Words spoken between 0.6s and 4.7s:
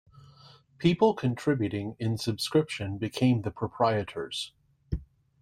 People contributing in subscription became the proprietors.